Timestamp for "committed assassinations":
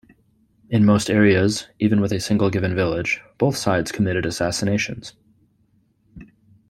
3.91-5.13